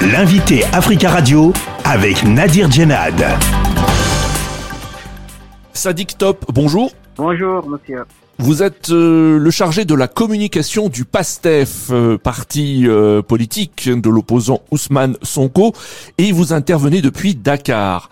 [0.00, 1.52] L'invité Africa Radio
[1.84, 3.20] avec Nadir Djenad.
[5.72, 6.92] Sadik Top, bonjour.
[7.16, 8.04] Bonjour, monsieur.
[8.40, 14.08] Vous êtes euh, le chargé de la communication du PASTEF, euh, parti euh, politique de
[14.08, 15.72] l'opposant Ousmane Sonko,
[16.18, 18.10] et vous intervenez depuis Dakar.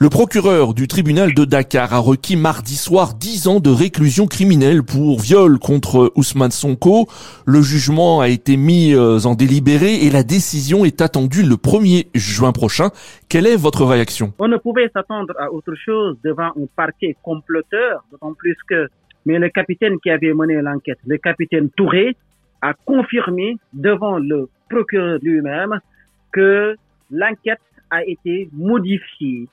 [0.00, 4.82] Le procureur du tribunal de Dakar a requis mardi soir 10 ans de réclusion criminelle
[4.82, 7.06] pour viol contre Ousmane Sonko.
[7.46, 12.52] Le jugement a été mis en délibéré et la décision est attendue le 1er juin
[12.52, 12.90] prochain.
[13.28, 14.32] Quelle est votre réaction?
[14.38, 18.88] On ne pouvait s'attendre à autre chose devant un parquet comploteur, d'autant plus que
[19.28, 22.16] mais le capitaine qui avait mené l'enquête, le capitaine Touré,
[22.62, 25.78] a confirmé devant le procureur lui-même
[26.32, 26.74] que
[27.10, 27.60] l'enquête
[27.90, 29.46] a été modifiée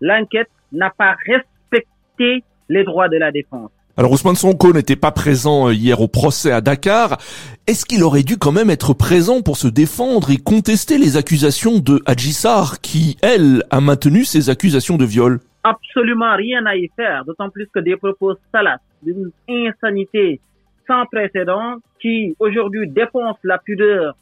[0.00, 3.70] l'enquête n'a pas respecté les droits de la défense.
[3.98, 7.16] Alors Ousmane Sonko n'était pas présent euh, hier au procès à Dakar.
[7.66, 11.78] Est-ce qu'il aurait dû quand même être présent pour se défendre et contester les accusations
[11.78, 15.40] de Hadjissar qui, elle, a maintenu ses accusations de viol?
[15.64, 20.40] Absolument rien à y faire, d'autant plus que des propos salaces, d'une insanité
[20.86, 24.16] sans précédent qui aujourd'hui défonce la pudeur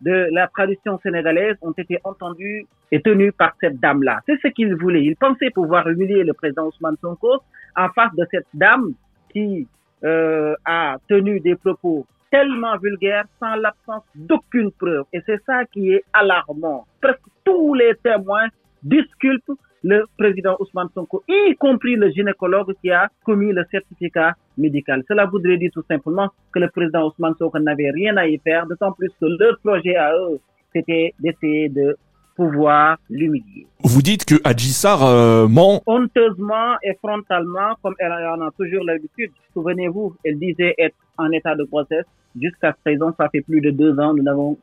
[0.00, 4.20] de la tradition sénégalaise ont été entendus et tenus par cette dame-là.
[4.26, 5.04] C'est ce qu'il voulait.
[5.04, 7.40] Il pensait pouvoir humilier le président Ousmane Sonko
[7.76, 8.92] en face de cette dame
[9.32, 9.68] qui
[10.04, 15.04] euh, a tenu des propos tellement vulgaires sans l'absence d'aucune preuve.
[15.12, 16.86] Et c'est ça qui est alarmant.
[17.00, 18.48] Presque tous les témoins
[18.82, 25.02] disculpent le président Ousmane Sonko, y compris le gynécologue qui a commis le certificat médical.
[25.08, 28.66] Cela voudrait dire tout simplement que le président Ousmane Sonko n'avait rien à y faire,
[28.66, 30.38] d'autant plus que leur projet à eux,
[30.74, 31.96] c'était d'essayer de
[32.36, 33.66] pouvoir l'humilier.
[33.84, 39.30] Vous dites que Adjissar euh, ment Honteusement et frontalement, comme elle en a toujours l'habitude.
[39.52, 42.06] Souvenez-vous, elle disait être en état de grossesse.
[42.40, 44.56] Jusqu'à présent, ça fait plus de deux ans, nous n'avons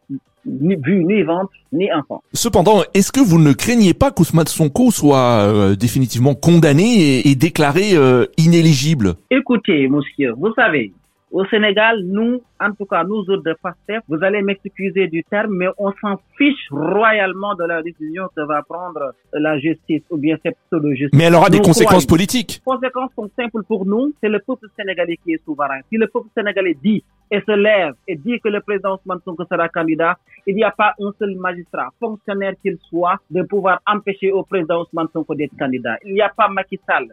[0.48, 2.24] ni vu ni vente ni enfant.
[2.34, 7.94] Cependant, est-ce que vous ne craignez pas qu'Ousmane Sonko soit euh, définitivement condamné et, déclaré
[7.94, 9.16] euh, inéligible?
[9.30, 10.94] Écoutez, monsieur, vous savez,
[11.32, 15.54] au Sénégal, nous, en tout cas nous autres de PASTEF, vous allez m'excuser du terme,
[15.58, 20.38] mais on s'en fiche royalement de la décision que va prendre la justice ou bien
[20.42, 21.18] cette pseudo-justice.
[21.18, 22.62] Mais elle aura des conséquences politiques.
[22.66, 25.80] Les conséquences sont simples pour nous, c'est le peuple sénégalais qui est souverain.
[25.92, 29.70] Si le peuple sénégalais dit et se lève et dit que le président Ousmane sera
[29.70, 34.44] candidat, il n'y a pas un seul magistrat, fonctionnaire qu'il soit, de pouvoir empêcher au
[34.44, 35.98] président Ousmane Sonko d'être candidat.
[36.06, 37.08] Il n'y a pas Macky Sall,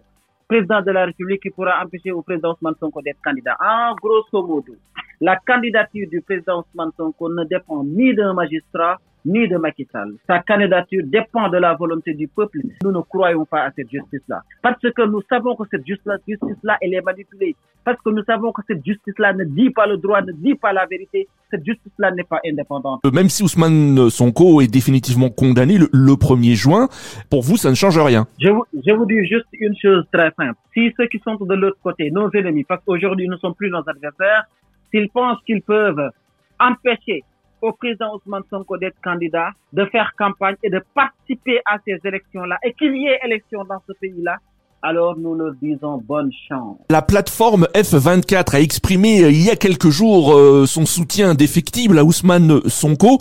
[0.49, 3.57] président de la République qui pourra empêcher au président Ousmane Sonko d'être candidat.
[3.61, 4.75] En grosso modo,
[5.21, 10.15] la candidature du président Ousmane Sonko ne dépend ni d'un magistrat, ni de Macky Sall.
[10.27, 12.59] Sa candidature dépend de la volonté du peuple.
[12.83, 14.43] Nous ne croyons pas à cette justice-là.
[14.63, 17.57] Parce que nous savons que cette justice-là, elle est manipulée.
[17.85, 20.73] Parce que nous savons que cette justice-là ne dit pas le droit, ne dit pas
[20.73, 21.29] la vérité.
[21.51, 23.01] Cette justice-là n'est pas indépendante.
[23.05, 26.89] Euh, même si Ousmane Sonko est définitivement condamné le, 1er juin,
[27.31, 28.27] pour vous, ça ne change rien.
[28.41, 30.59] Je vous, je vous dis juste une chose très simple.
[30.73, 33.71] Si ceux qui sont de l'autre côté, nos ennemis, parce qu'aujourd'hui nous ne sommes plus
[33.71, 34.45] nos adversaires,
[34.91, 36.11] s'ils pensent qu'ils peuvent
[36.59, 37.25] empêcher
[37.65, 42.59] au président Ousmane Sonko d'être candidat, de faire campagne et de participer à ces élections-là
[42.63, 44.37] et qu'il y ait élections dans ce pays-là,
[44.83, 46.77] alors nous leur disons bonne chance.
[46.91, 51.99] La plateforme F24 a exprimé euh, il y a quelques jours euh, son soutien indéfectible
[51.99, 53.19] à Ousmane Sonko.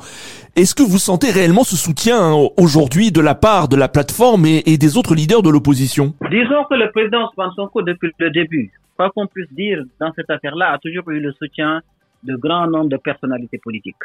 [0.57, 4.45] Est-ce que vous sentez réellement ce soutien hein, aujourd'hui de la part de la plateforme
[4.45, 6.13] et, des autres leaders de l'opposition?
[6.29, 10.29] Disons que le président Ousmane Sonko, depuis le début, quoi qu'on puisse dire dans cette
[10.29, 11.79] affaire-là, a toujours eu le soutien
[12.23, 13.95] de grand nombre de personnalités politiques.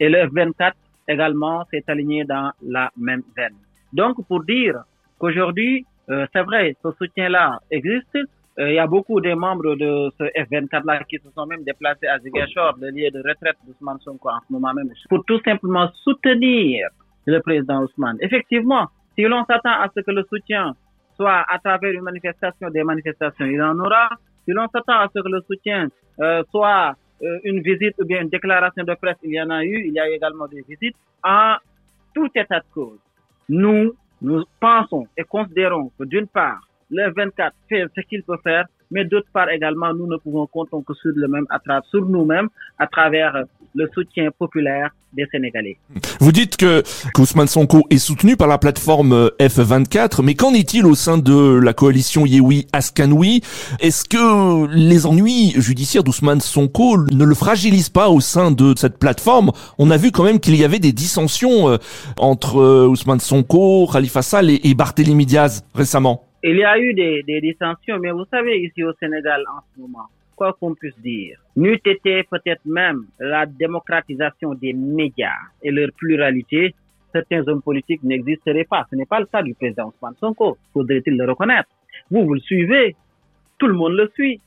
[0.00, 0.72] Et le F24
[1.08, 3.54] également s'est aligné dans la même veine.
[3.92, 4.82] Donc, pour dire
[5.18, 8.16] qu'aujourd'hui, euh, c'est vrai, ce soutien-là existe.
[8.58, 12.06] Euh, il y a beaucoup de membres de ce F24-là qui se sont même déplacés
[12.06, 15.90] à Ziguinchor, le lieu de retraite d'Ousmane Sonko en ce moment même, pour tout simplement
[16.04, 16.88] soutenir
[17.26, 18.16] le président Ousmane.
[18.20, 20.74] Effectivement, si l'on s'attend à ce que le soutien
[21.16, 24.08] soit à travers une manifestation, des manifestations, il en aura.
[24.44, 25.88] Si l'on s'attend à ce que le soutien
[26.20, 29.86] euh, soit une visite ou bien une déclaration de presse, il y en a eu,
[29.86, 30.96] il y a également des visites.
[31.22, 31.56] En
[32.14, 32.98] tout état de cause,
[33.48, 38.64] nous, nous pensons et considérons que d'une part, le 24 fait ce qu'il peut faire,
[38.90, 41.58] mais d'autre part également, nous ne pouvons compter que sur le même, à
[41.90, 42.48] sur nous-mêmes,
[42.78, 43.44] à travers
[43.74, 45.76] le soutien populaire des Sénégalais.
[46.20, 46.82] Vous dites que
[47.18, 51.58] Ousmane Sonko est soutenu par la plateforme euh, F24, mais qu'en est-il au sein de
[51.58, 53.40] la coalition Yewi Askanoui?
[53.80, 58.98] Est-ce que les ennuis judiciaires d'Ousmane Sonko ne le fragilisent pas au sein de cette
[58.98, 59.52] plateforme?
[59.78, 61.78] On a vu quand même qu'il y avait des dissensions euh,
[62.18, 66.26] entre euh, Ousmane Sonko, Khalifa Sall et Barthélémy Diaz récemment.
[66.48, 69.80] Il y a eu des, des dissensions, mais vous savez, ici au Sénégal en ce
[69.80, 70.06] moment,
[70.36, 76.72] quoi qu'on puisse dire, n'eût été peut-être même la démocratisation des médias et leur pluralité,
[77.12, 78.86] certains hommes politiques n'existeraient pas.
[78.88, 81.68] Ce n'est pas le cas du président Ousmane Sonko, faudrait-il le reconnaître.
[82.12, 82.94] Vous, vous le suivez,
[83.58, 84.40] tout le monde le suit.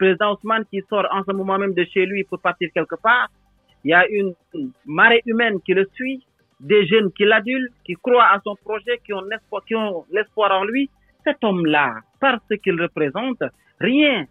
[0.00, 2.96] Le président Ousmane qui sort en ce moment même de chez lui pour partir quelque
[2.96, 3.28] part,
[3.84, 4.34] il y a une
[4.86, 6.26] marée humaine qui le suit,
[6.58, 10.50] des jeunes qui l'adulent, qui croient à son projet, qui ont l'espoir, qui ont l'espoir
[10.50, 10.90] en lui.
[11.24, 13.42] Cet homme-là, par ce qu'il représente,
[13.80, 14.26] rien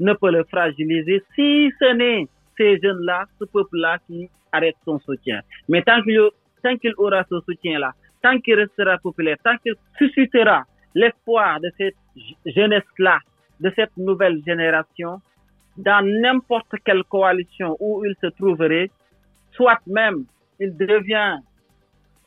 [0.00, 5.40] ne peut le fragiliser si ce n'est ces jeunes-là, ce peuple-là qui arrête son soutien.
[5.68, 7.92] Mais tant qu'il, aura ce soutien-là,
[8.22, 11.96] tant qu'il restera populaire, tant qu'il suscitera l'espoir de cette
[12.44, 13.18] jeunesse-là,
[13.60, 15.20] de cette nouvelle génération,
[15.76, 18.90] dans n'importe quelle coalition où il se trouverait,
[19.52, 20.24] soit même
[20.60, 21.38] il devient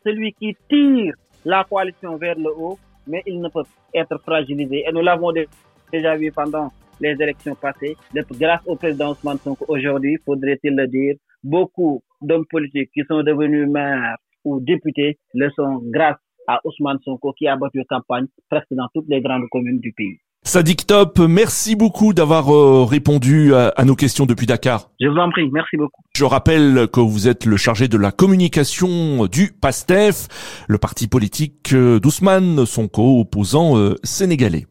[0.04, 1.14] celui qui tire
[1.46, 3.64] la coalition vers le haut, mais il ne peut
[3.94, 4.84] être fragilisé.
[4.88, 5.32] Et nous l'avons
[5.92, 7.96] déjà vu pendant les élections passées.
[8.14, 13.68] Grâce au président Ousmane Sonko aujourd'hui, faudrait-il le dire, beaucoup d'hommes politiques qui sont devenus
[13.70, 16.18] maires ou députés le sont grâce
[16.48, 20.18] à Ousmane Sonko qui a battu campagne presque dans toutes les grandes communes du pays.
[20.48, 24.92] Sadik Top, merci beaucoup d'avoir euh, répondu à, nos questions depuis Dakar.
[25.02, 26.04] Je vous en prie, merci beaucoup.
[26.16, 30.28] Je rappelle que vous êtes le chargé de la communication du PASTEF,
[30.68, 34.64] le parti politique euh, d'Ousmane Sonko, opposant euh, sénégalais.